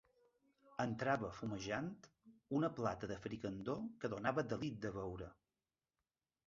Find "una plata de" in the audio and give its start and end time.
2.61-3.19